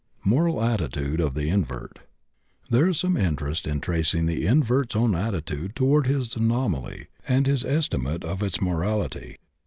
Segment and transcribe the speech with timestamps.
[0.25, 1.99] MORAL ATTITUDE OF THE INVERT.
[2.71, 7.63] There is some interest in tracing the invert's own attitude toward his anomaly, and his
[7.63, 9.37] estimate of its morality.